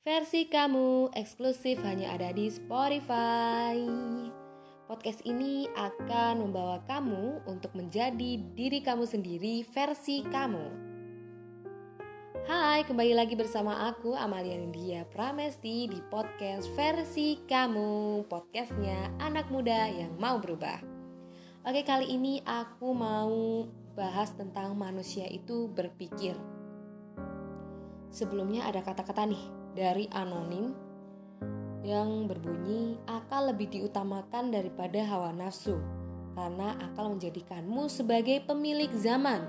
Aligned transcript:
Versi 0.00 0.48
kamu 0.48 1.12
eksklusif 1.12 1.84
hanya 1.84 2.16
ada 2.16 2.32
di 2.32 2.48
Spotify. 2.48 3.76
Podcast 4.88 5.20
ini 5.28 5.68
akan 5.76 6.40
membawa 6.40 6.80
kamu 6.88 7.44
untuk 7.44 7.76
menjadi 7.76 8.40
diri 8.56 8.80
kamu 8.80 9.04
sendiri 9.04 9.60
versi 9.68 10.24
kamu. 10.24 10.66
Hai, 12.48 12.80
kembali 12.88 13.12
lagi 13.12 13.36
bersama 13.36 13.92
aku 13.92 14.16
Amalia 14.16 14.56
India 14.56 15.04
Pramesti 15.04 15.92
di 15.92 16.00
podcast 16.08 16.72
versi 16.72 17.36
kamu, 17.44 18.24
podcastnya 18.24 19.12
anak 19.20 19.52
muda 19.52 19.84
yang 19.84 20.16
mau 20.16 20.40
berubah. 20.40 20.80
Oke, 21.68 21.84
kali 21.84 22.08
ini 22.08 22.40
aku 22.48 22.96
mau 22.96 23.68
bahas 23.92 24.32
tentang 24.32 24.72
manusia 24.80 25.28
itu 25.28 25.68
berpikir. 25.68 26.40
Sebelumnya 28.08 28.64
ada 28.64 28.80
kata-kata 28.80 29.28
nih 29.28 29.59
dari 29.72 30.10
anonim 30.12 30.72
yang 31.80 32.28
berbunyi 32.28 33.00
akal 33.08 33.48
lebih 33.48 33.72
diutamakan 33.72 34.52
daripada 34.52 35.00
hawa 35.06 35.32
nafsu 35.32 35.80
karena 36.36 36.76
akal 36.78 37.16
menjadikanmu 37.16 37.88
sebagai 37.88 38.44
pemilik 38.44 38.92
zaman 38.92 39.48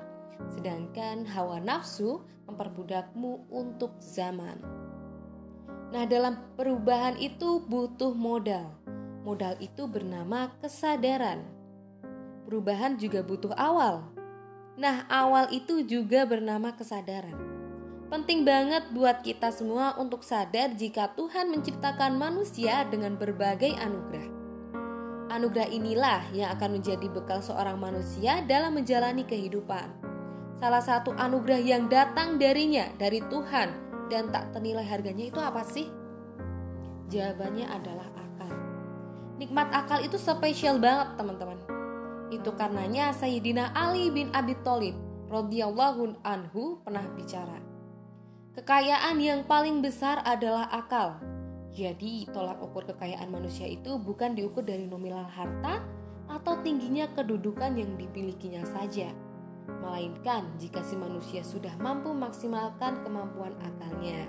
sedangkan 0.50 1.28
hawa 1.30 1.62
nafsu 1.62 2.24
memperbudakmu 2.50 3.48
untuk 3.52 3.94
zaman. 4.02 4.58
Nah, 5.92 6.08
dalam 6.08 6.40
perubahan 6.56 7.20
itu 7.20 7.62
butuh 7.68 8.16
modal. 8.16 8.72
Modal 9.22 9.60
itu 9.60 9.86
bernama 9.86 10.50
kesadaran. 10.64 11.44
Perubahan 12.48 12.96
juga 12.96 13.22
butuh 13.22 13.54
awal. 13.60 14.08
Nah, 14.80 15.06
awal 15.12 15.52
itu 15.52 15.84
juga 15.84 16.24
bernama 16.24 16.74
kesadaran. 16.74 17.51
Penting 18.12 18.44
banget 18.44 18.92
buat 18.92 19.24
kita 19.24 19.56
semua 19.56 19.96
untuk 19.96 20.20
sadar 20.20 20.76
jika 20.76 21.16
Tuhan 21.16 21.48
menciptakan 21.48 22.20
manusia 22.20 22.84
dengan 22.92 23.16
berbagai 23.16 23.72
anugerah. 23.72 24.28
Anugerah 25.32 25.72
inilah 25.72 26.28
yang 26.36 26.52
akan 26.52 26.76
menjadi 26.76 27.08
bekal 27.08 27.40
seorang 27.40 27.80
manusia 27.80 28.44
dalam 28.44 28.76
menjalani 28.76 29.24
kehidupan. 29.24 29.96
Salah 30.60 30.84
satu 30.84 31.16
anugerah 31.16 31.64
yang 31.64 31.88
datang 31.88 32.36
darinya, 32.36 32.92
dari 33.00 33.24
Tuhan, 33.32 33.72
dan 34.12 34.28
tak 34.28 34.52
ternilai 34.52 34.84
harganya 34.84 35.32
itu 35.32 35.40
apa 35.40 35.64
sih? 35.64 35.88
Jawabannya 37.08 37.64
adalah 37.64 38.12
akal. 38.12 38.52
Nikmat 39.40 39.72
akal 39.72 40.04
itu 40.04 40.20
spesial 40.20 40.84
banget 40.84 41.16
teman-teman. 41.16 41.64
Itu 42.28 42.60
karenanya 42.60 43.16
Sayyidina 43.16 43.72
Ali 43.72 44.12
bin 44.12 44.36
Abi 44.36 44.60
Thalib 44.68 45.00
radhiyallahu 45.32 46.28
anhu 46.28 46.84
pernah 46.84 47.08
bicara. 47.16 47.71
Kekayaan 48.52 49.16
yang 49.24 49.48
paling 49.48 49.80
besar 49.80 50.20
adalah 50.28 50.68
akal. 50.76 51.16
Jadi, 51.72 52.28
tolak 52.36 52.60
ukur 52.60 52.84
kekayaan 52.84 53.32
manusia 53.32 53.64
itu 53.64 53.96
bukan 53.96 54.36
diukur 54.36 54.60
dari 54.60 54.92
nominal 54.92 55.24
harta 55.24 55.80
atau 56.28 56.60
tingginya 56.60 57.08
kedudukan 57.16 57.80
yang 57.80 57.96
dimilikinya 57.96 58.68
saja, 58.68 59.16
melainkan 59.80 60.52
jika 60.60 60.84
si 60.84 61.00
manusia 61.00 61.48
sudah 61.48 61.72
mampu 61.80 62.12
maksimalkan 62.12 63.00
kemampuan 63.08 63.56
akalnya. 63.64 64.28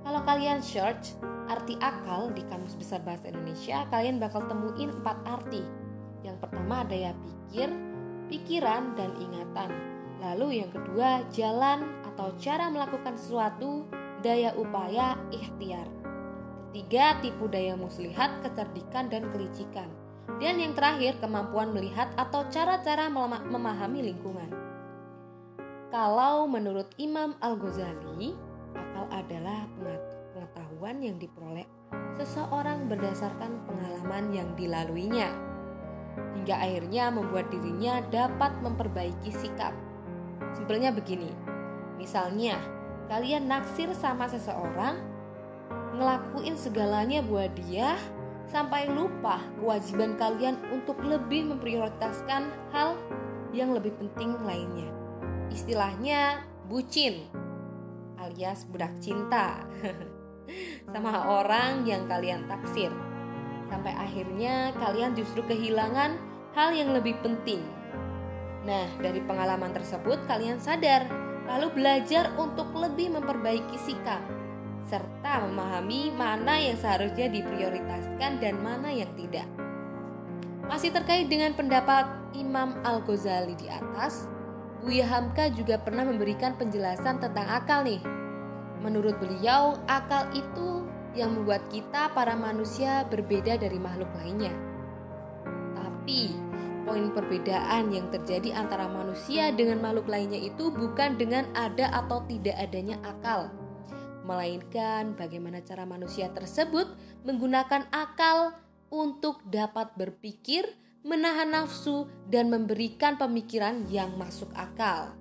Kalau 0.00 0.24
kalian 0.24 0.64
search 0.64 1.20
arti 1.52 1.76
akal 1.84 2.32
di 2.32 2.48
Kamus 2.48 2.80
Besar 2.80 3.04
Bahasa 3.04 3.28
Indonesia, 3.28 3.84
kalian 3.92 4.16
bakal 4.16 4.40
temuin 4.48 4.88
empat 4.88 5.20
arti. 5.28 5.60
Yang 6.24 6.40
pertama 6.40 6.80
daya 6.88 7.12
pikir, 7.12 7.68
pikiran, 8.32 8.96
dan 8.96 9.12
ingatan. 9.20 9.93
Lalu 10.22 10.62
yang 10.62 10.70
kedua 10.70 11.26
jalan 11.34 11.86
atau 12.14 12.30
cara 12.38 12.70
melakukan 12.70 13.18
sesuatu, 13.18 13.88
daya 14.22 14.54
upaya, 14.54 15.18
ikhtiar. 15.34 15.86
Ketiga, 16.70 17.18
tipu 17.22 17.46
daya 17.46 17.78
muslihat, 17.78 18.42
kecerdikan, 18.42 19.06
dan 19.06 19.30
kelicikan. 19.30 19.86
Dan 20.42 20.58
yang 20.58 20.74
terakhir, 20.74 21.22
kemampuan 21.22 21.70
melihat 21.70 22.10
atau 22.18 22.46
cara-cara 22.50 23.06
memahami 23.46 24.10
lingkungan. 24.10 24.50
Kalau 25.94 26.50
menurut 26.50 26.90
Imam 26.98 27.38
Al-Ghazali, 27.38 28.34
akal 28.74 29.06
adalah 29.14 29.70
pengetahuan 30.34 30.98
yang 30.98 31.22
diperoleh 31.22 31.62
seseorang 32.18 32.90
berdasarkan 32.90 33.62
pengalaman 33.70 34.34
yang 34.34 34.50
dilaluinya, 34.58 35.30
hingga 36.34 36.58
akhirnya 36.58 37.14
membuat 37.14 37.46
dirinya 37.54 38.02
dapat 38.10 38.50
memperbaiki 38.66 39.30
sikap. 39.30 39.70
Simpelnya 40.54 40.94
begini, 40.94 41.30
Misalnya, 42.04 42.58
kalian 43.06 43.46
naksir 43.46 43.88
sama 43.96 44.26
seseorang, 44.28 44.98
ngelakuin 45.96 46.58
segalanya 46.58 47.22
buat 47.22 47.48
dia, 47.64 47.94
sampai 48.50 48.90
lupa 48.90 49.40
kewajiban 49.56 50.18
kalian 50.20 50.60
untuk 50.68 51.00
lebih 51.00 51.48
memprioritaskan 51.54 52.50
hal 52.74 52.98
yang 53.56 53.72
lebih 53.72 53.94
penting 53.96 54.36
lainnya. 54.44 54.90
Istilahnya 55.48 56.44
bucin 56.66 57.24
alias 58.20 58.68
budak 58.68 58.92
cinta 59.00 59.64
sama 60.92 61.40
orang 61.40 61.88
yang 61.88 62.04
kalian 62.04 62.44
taksir. 62.50 62.92
Sampai 63.72 63.96
akhirnya 63.96 64.76
kalian 64.76 65.16
justru 65.16 65.40
kehilangan 65.46 66.20
hal 66.52 66.70
yang 66.76 66.92
lebih 66.92 67.16
penting. 67.24 67.64
Nah, 68.64 68.88
dari 69.00 69.20
pengalaman 69.20 69.76
tersebut 69.76 70.24
kalian 70.24 70.56
sadar 70.56 71.04
lalu 71.44 71.68
belajar 71.76 72.32
untuk 72.40 72.72
lebih 72.72 73.12
memperbaiki 73.12 73.76
sikap, 73.76 74.24
serta 74.88 75.44
memahami 75.44 76.12
mana 76.16 76.56
yang 76.56 76.80
seharusnya 76.80 77.28
diprioritaskan 77.28 78.40
dan 78.40 78.56
mana 78.64 78.88
yang 78.88 79.12
tidak. 79.12 79.44
Masih 80.64 80.88
terkait 80.88 81.28
dengan 81.28 81.52
pendapat 81.52 82.08
Imam 82.32 82.80
Al-Ghazali 82.80 83.52
di 83.60 83.68
atas, 83.68 84.24
Buya 84.80 85.04
Hamka 85.08 85.52
juga 85.52 85.80
pernah 85.80 86.04
memberikan 86.04 86.56
penjelasan 86.56 87.20
tentang 87.20 87.48
akal 87.48 87.84
nih. 87.84 88.00
Menurut 88.80 89.16
beliau, 89.20 89.80
akal 89.88 90.28
itu 90.32 90.84
yang 91.16 91.32
membuat 91.32 91.64
kita 91.72 92.12
para 92.12 92.36
manusia 92.36 93.04
berbeda 93.08 93.56
dari 93.56 93.80
makhluk 93.80 94.08
lainnya. 94.20 94.52
Tapi, 95.72 96.36
poin 96.84 97.10
perbedaan 97.10 97.90
yang 97.90 98.12
terjadi 98.12 98.54
antara 98.54 98.86
manusia 98.86 99.50
dengan 99.50 99.80
makhluk 99.80 100.06
lainnya 100.06 100.38
itu 100.38 100.68
bukan 100.70 101.16
dengan 101.16 101.48
ada 101.56 101.90
atau 101.90 102.22
tidak 102.28 102.54
adanya 102.60 103.00
akal, 103.02 103.50
melainkan 104.24 105.12
bagaimana 105.16 105.60
cara 105.60 105.84
manusia 105.84 106.32
tersebut 106.32 106.88
menggunakan 107.24 107.88
akal 107.92 108.56
untuk 108.92 109.42
dapat 109.48 109.92
berpikir, 109.96 110.64
menahan 111.04 111.50
nafsu, 111.50 112.06
dan 112.30 112.48
memberikan 112.48 113.18
pemikiran 113.20 113.84
yang 113.90 114.14
masuk 114.14 114.48
akal. 114.54 115.12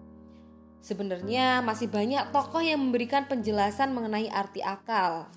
Sebenarnya 0.84 1.64
masih 1.64 1.88
banyak 1.88 2.36
tokoh 2.36 2.60
yang 2.60 2.80
memberikan 2.80 3.24
penjelasan 3.26 3.96
mengenai 3.96 4.28
arti 4.28 4.60
akal. 4.60 5.32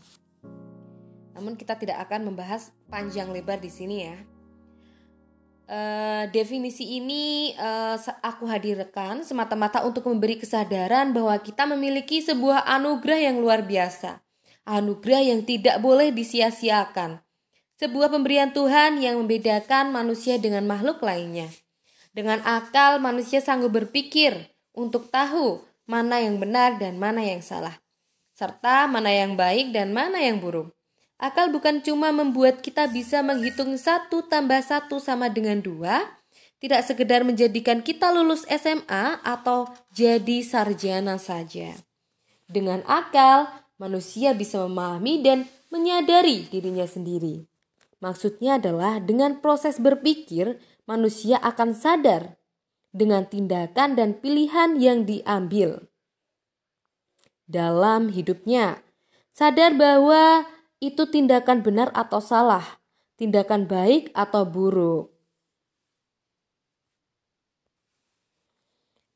Namun 1.39 1.55
kita 1.55 1.79
tidak 1.79 2.03
akan 2.11 2.33
membahas 2.33 2.75
panjang 2.91 3.31
lebar 3.31 3.63
di 3.63 3.71
sini 3.71 3.97
ya. 4.11 4.36
Uh, 5.67 6.31
definisi 6.31 7.03
ini 7.03 7.51
uh, 7.59 7.99
aku 8.23 8.47
hadirkan 8.47 9.27
semata-mata 9.27 9.83
untuk 9.83 10.07
memberi 10.07 10.39
kesadaran 10.39 11.11
bahwa 11.11 11.35
kita 11.43 11.67
memiliki 11.67 12.23
sebuah 12.23 12.63
anugerah 12.71 13.27
yang 13.27 13.43
luar 13.43 13.67
biasa. 13.67 14.23
Anugerah 14.63 15.27
yang 15.27 15.43
tidak 15.43 15.83
boleh 15.83 16.15
disia-siakan. 16.15 17.19
Sebuah 17.83 18.15
pemberian 18.15 18.55
Tuhan 18.55 19.03
yang 19.03 19.19
membedakan 19.19 19.91
manusia 19.91 20.39
dengan 20.39 20.71
makhluk 20.71 21.03
lainnya. 21.03 21.51
Dengan 22.15 22.47
akal, 22.47 23.03
manusia 23.03 23.43
sanggup 23.43 23.75
berpikir 23.75 24.39
untuk 24.71 25.11
tahu 25.11 25.67
mana 25.91 26.23
yang 26.23 26.39
benar 26.39 26.79
dan 26.79 26.95
mana 26.95 27.27
yang 27.27 27.43
salah, 27.43 27.75
serta 28.39 28.87
mana 28.87 29.11
yang 29.11 29.35
baik 29.35 29.75
dan 29.75 29.91
mana 29.91 30.23
yang 30.23 30.39
buruk. 30.39 30.76
Akal 31.17 31.49
bukan 31.49 31.81
cuma 31.81 32.13
membuat 32.13 32.61
kita 32.61 32.93
bisa 32.93 33.25
menghitung 33.25 33.73
satu 33.81 34.21
tambah 34.29 34.61
satu 34.61 35.01
sama 35.01 35.33
dengan 35.33 35.65
dua, 35.65 36.05
tidak 36.61 36.85
sekedar 36.85 37.25
menjadikan 37.25 37.81
kita 37.81 38.13
lulus 38.13 38.45
SMA 38.49 39.25
atau 39.25 39.65
jadi 39.97 40.45
sarjana 40.45 41.17
saja. 41.17 41.73
Dengan 42.45 42.85
akal, 42.85 43.49
manusia 43.81 44.37
bisa 44.37 44.61
memahami 44.69 45.25
dan 45.25 45.49
menyadari 45.73 46.49
dirinya 46.53 46.85
sendiri. 46.85 47.49
Maksudnya 48.01 48.61
adalah 48.61 49.01
dengan 49.01 49.41
proses 49.41 49.81
berpikir, 49.81 50.61
manusia 50.85 51.41
akan 51.41 51.73
sadar 51.73 52.37
dengan 52.93 53.25
tindakan 53.25 53.97
dan 53.97 54.21
pilihan 54.21 54.77
yang 54.77 55.09
diambil 55.09 55.89
dalam 57.49 58.13
hidupnya. 58.13 58.85
Sadar 59.37 59.77
bahwa 59.77 60.49
itu 60.81 61.09
tindakan 61.09 61.65
benar 61.65 61.89
atau 61.97 62.21
salah, 62.21 62.81
tindakan 63.17 63.65
baik 63.65 64.13
atau 64.13 64.45
buruk. 64.45 65.17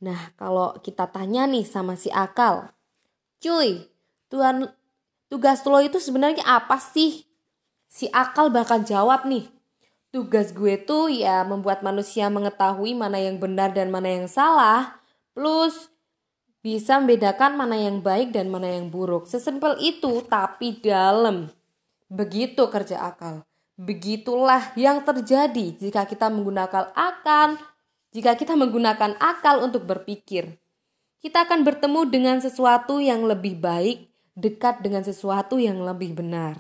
Nah, 0.01 0.33
kalau 0.41 0.81
kita 0.81 1.05
tanya 1.13 1.45
nih 1.45 1.69
sama 1.69 1.93
si 1.93 2.09
akal, 2.09 2.73
cuy, 3.45 3.85
Tuhan 4.33 4.73
tugas 5.29 5.61
lo 5.69 5.85
itu 5.85 6.01
sebenarnya 6.01 6.41
apa 6.49 6.81
sih? 6.81 7.29
Si 7.85 8.09
akal 8.09 8.49
bakal 8.49 8.81
jawab 8.81 9.29
nih. 9.29 9.53
Tugas 10.11 10.57
gue 10.57 10.81
tuh 10.81 11.13
ya 11.13 11.45
membuat 11.47 11.85
manusia 11.87 12.33
mengetahui 12.33 12.97
mana 12.97 13.21
yang 13.21 13.37
benar 13.39 13.77
dan 13.77 13.93
mana 13.93 14.09
yang 14.11 14.27
salah. 14.27 14.99
Plus 15.37 15.93
bisa 16.61 17.01
membedakan 17.01 17.57
mana 17.57 17.77
yang 17.77 18.05
baik 18.05 18.37
dan 18.37 18.53
mana 18.53 18.69
yang 18.69 18.93
buruk. 18.93 19.25
Sesimpel 19.25 19.81
itu 19.81 20.21
tapi 20.29 20.77
dalam. 20.81 21.49
Begitu 22.13 22.69
kerja 22.69 23.01
akal. 23.11 23.45
Begitulah 23.81 24.77
yang 24.77 25.01
terjadi 25.01 25.73
jika 25.81 26.05
kita 26.05 26.29
menggunakan 26.29 26.93
akal, 26.93 27.57
jika 28.13 28.37
kita 28.37 28.53
menggunakan 28.53 29.17
akal 29.17 29.65
untuk 29.65 29.89
berpikir. 29.89 30.61
Kita 31.21 31.49
akan 31.49 31.65
bertemu 31.65 32.09
dengan 32.09 32.37
sesuatu 32.41 33.01
yang 33.01 33.25
lebih 33.25 33.61
baik, 33.61 34.09
dekat 34.37 34.81
dengan 34.81 35.05
sesuatu 35.05 35.61
yang 35.61 35.81
lebih 35.81 36.17
benar. 36.17 36.57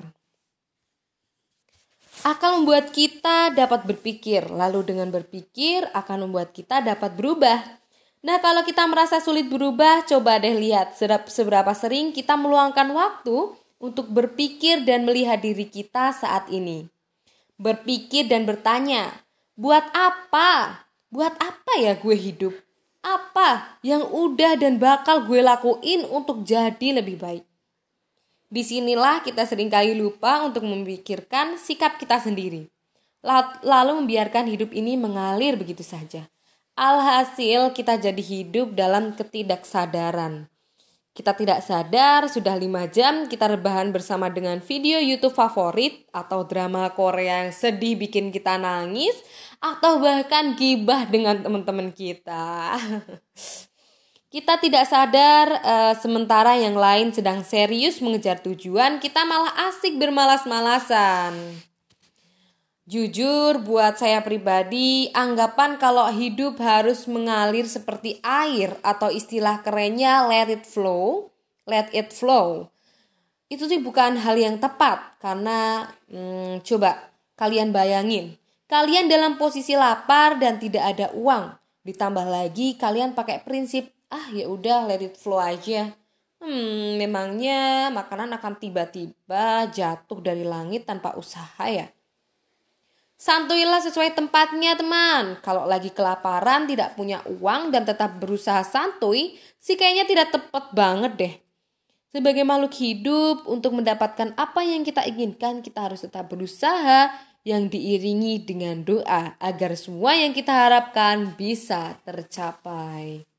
Akal 2.20 2.60
membuat 2.60 2.92
kita 2.92 3.48
dapat 3.56 3.88
berpikir, 3.88 4.52
lalu 4.52 4.84
dengan 4.84 5.08
berpikir 5.08 5.88
akan 5.96 6.28
membuat 6.28 6.52
kita 6.52 6.84
dapat 6.84 7.16
berubah. 7.16 7.79
Nah, 8.20 8.36
kalau 8.36 8.60
kita 8.60 8.84
merasa 8.84 9.16
sulit 9.16 9.48
berubah, 9.48 10.04
coba 10.04 10.36
deh 10.36 10.52
lihat 10.52 10.92
seberapa 11.28 11.72
sering 11.72 12.12
kita 12.12 12.36
meluangkan 12.36 12.92
waktu 12.92 13.56
untuk 13.80 14.12
berpikir 14.12 14.84
dan 14.84 15.08
melihat 15.08 15.40
diri 15.40 15.64
kita 15.64 16.12
saat 16.12 16.44
ini. 16.52 16.84
Berpikir 17.56 18.28
dan 18.28 18.44
bertanya, 18.44 19.08
buat 19.56 19.88
apa? 19.96 20.84
Buat 21.08 21.32
apa 21.40 21.72
ya 21.80 21.96
gue 21.96 22.12
hidup? 22.12 22.52
Apa 23.00 23.80
yang 23.80 24.04
udah 24.04 24.60
dan 24.60 24.76
bakal 24.76 25.24
gue 25.24 25.40
lakuin 25.40 26.04
untuk 26.04 26.44
jadi 26.44 27.00
lebih 27.00 27.16
baik? 27.16 27.44
Di 28.52 28.60
sinilah 28.60 29.24
kita 29.24 29.48
sering 29.48 29.72
kali 29.72 29.96
lupa 29.96 30.44
untuk 30.44 30.68
memikirkan 30.68 31.56
sikap 31.56 31.96
kita 31.96 32.20
sendiri. 32.20 32.68
Lalu 33.64 34.04
membiarkan 34.04 34.44
hidup 34.44 34.76
ini 34.76 35.00
mengalir 35.00 35.56
begitu 35.56 35.80
saja. 35.80 36.28
Alhasil 36.80 37.76
kita 37.76 38.00
jadi 38.00 38.24
hidup 38.24 38.72
dalam 38.72 39.12
ketidaksadaran. 39.12 40.48
Kita 41.12 41.36
tidak 41.36 41.60
sadar 41.60 42.24
sudah 42.32 42.56
lima 42.56 42.88
jam 42.88 43.28
kita 43.28 43.52
rebahan 43.52 43.92
bersama 43.92 44.32
dengan 44.32 44.64
video 44.64 44.96
YouTube 44.96 45.36
favorit 45.36 46.08
atau 46.08 46.48
drama 46.48 46.88
Korea 46.96 47.44
yang 47.44 47.52
sedih 47.52 48.00
bikin 48.00 48.32
kita 48.32 48.56
nangis 48.56 49.12
atau 49.60 50.00
bahkan 50.00 50.56
gibah 50.56 51.04
dengan 51.04 51.44
teman-teman 51.44 51.92
kita. 51.92 52.72
Kita 54.30 54.62
tidak 54.62 54.86
sadar 54.86 55.58
uh, 55.58 55.94
sementara 55.98 56.54
yang 56.54 56.78
lain 56.78 57.10
sedang 57.10 57.42
serius 57.42 57.98
mengejar 57.98 58.38
tujuan, 58.38 59.02
kita 59.02 59.26
malah 59.26 59.50
asik 59.66 59.98
bermalas-malasan. 59.98 61.34
Jujur 62.90 63.62
buat 63.62 64.02
saya 64.02 64.18
pribadi, 64.18 65.14
anggapan 65.14 65.78
kalau 65.78 66.10
hidup 66.10 66.58
harus 66.58 67.06
mengalir 67.06 67.62
seperti 67.70 68.18
air 68.26 68.74
atau 68.82 69.14
istilah 69.14 69.62
kerennya 69.62 70.26
let 70.26 70.50
it 70.50 70.66
flow, 70.66 71.30
let 71.70 71.86
it 71.94 72.10
flow. 72.10 72.66
Itu 73.46 73.70
sih 73.70 73.78
bukan 73.78 74.18
hal 74.18 74.34
yang 74.34 74.58
tepat 74.58 75.22
karena 75.22 75.86
hmm, 76.10 76.66
coba 76.66 77.14
kalian 77.38 77.70
bayangin, 77.70 78.34
kalian 78.66 79.06
dalam 79.06 79.38
posisi 79.38 79.78
lapar 79.78 80.42
dan 80.42 80.58
tidak 80.58 80.90
ada 80.90 81.14
uang. 81.14 81.54
Ditambah 81.86 82.26
lagi 82.26 82.74
kalian 82.74 83.14
pakai 83.14 83.46
prinsip 83.46 83.86
ah 84.10 84.26
ya 84.34 84.50
udah 84.50 84.90
let 84.90 84.98
it 84.98 85.14
flow 85.14 85.38
aja 85.38 85.94
hmm 86.42 86.98
memangnya 86.98 87.94
makanan 87.94 88.34
akan 88.34 88.58
tiba-tiba 88.58 89.70
jatuh 89.70 90.18
dari 90.18 90.42
langit 90.42 90.82
tanpa 90.82 91.14
usaha 91.14 91.64
ya 91.70 91.86
Santuilah 93.20 93.84
sesuai 93.84 94.16
tempatnya 94.16 94.80
teman. 94.80 95.36
Kalau 95.44 95.68
lagi 95.68 95.92
kelaparan, 95.92 96.64
tidak 96.64 96.96
punya 96.96 97.20
uang 97.28 97.68
dan 97.68 97.84
tetap 97.84 98.16
berusaha 98.16 98.64
santuy, 98.64 99.36
sih 99.60 99.76
kayaknya 99.76 100.08
tidak 100.08 100.28
tepat 100.32 100.72
banget 100.72 101.12
deh. 101.20 101.34
Sebagai 102.08 102.48
makhluk 102.48 102.72
hidup, 102.80 103.44
untuk 103.44 103.76
mendapatkan 103.76 104.32
apa 104.40 104.64
yang 104.64 104.88
kita 104.88 105.04
inginkan, 105.04 105.60
kita 105.60 105.92
harus 105.92 106.00
tetap 106.00 106.32
berusaha 106.32 107.12
yang 107.44 107.68
diiringi 107.68 108.40
dengan 108.40 108.88
doa 108.88 109.36
agar 109.36 109.76
semua 109.76 110.16
yang 110.16 110.32
kita 110.32 110.56
harapkan 110.56 111.36
bisa 111.36 112.00
tercapai. 112.08 113.29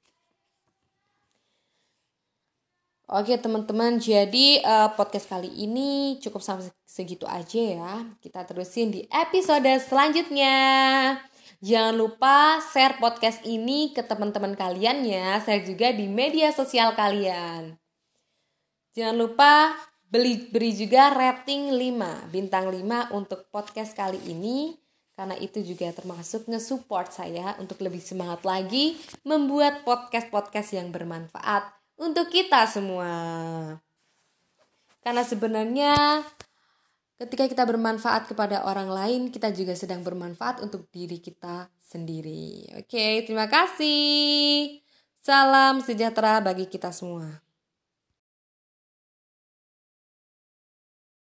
Oke 3.11 3.35
teman-teman, 3.35 3.99
jadi 3.99 4.63
uh, 4.63 4.95
podcast 4.95 5.27
kali 5.27 5.51
ini 5.51 6.15
cukup 6.23 6.39
sampai 6.39 6.71
segitu 6.87 7.27
aja 7.27 7.59
ya. 7.59 8.07
Kita 8.23 8.47
terusin 8.47 8.87
di 8.87 9.03
episode 9.11 9.67
selanjutnya. 9.83 10.55
Jangan 11.59 11.91
lupa 11.99 12.63
share 12.71 13.03
podcast 13.03 13.43
ini 13.43 13.91
ke 13.91 13.99
teman-teman 13.99 14.55
kalian 14.55 15.03
ya. 15.03 15.43
Share 15.43 15.59
juga 15.59 15.91
di 15.91 16.07
media 16.07 16.55
sosial 16.55 16.95
kalian. 16.95 17.75
Jangan 18.95 19.19
lupa 19.19 19.75
beli 20.07 20.47
beri 20.47 20.71
juga 20.71 21.11
rating 21.11 21.67
5, 21.67 22.31
bintang 22.31 22.71
5 22.71 23.11
untuk 23.11 23.51
podcast 23.51 23.91
kali 23.91 24.23
ini 24.31 24.79
karena 25.19 25.35
itu 25.35 25.59
juga 25.59 25.91
termasuk 25.91 26.47
nge-support 26.47 27.11
saya 27.11 27.59
untuk 27.59 27.83
lebih 27.83 27.99
semangat 27.99 28.47
lagi 28.47 28.95
membuat 29.27 29.83
podcast-podcast 29.83 30.79
yang 30.79 30.95
bermanfaat 30.95 31.80
untuk 32.01 32.33
kita 32.33 32.65
semua. 32.65 33.13
Karena 35.05 35.21
sebenarnya 35.21 36.25
ketika 37.21 37.45
kita 37.45 37.63
bermanfaat 37.69 38.25
kepada 38.25 38.65
orang 38.65 38.89
lain, 38.89 39.21
kita 39.29 39.53
juga 39.53 39.77
sedang 39.77 40.01
bermanfaat 40.01 40.65
untuk 40.65 40.89
diri 40.89 41.21
kita 41.21 41.69
sendiri. 41.77 42.73
Oke, 42.81 43.21
terima 43.29 43.45
kasih. 43.45 44.81
Salam 45.21 45.85
sejahtera 45.85 46.41
bagi 46.41 46.65
kita 46.65 46.89
semua. 46.89 47.50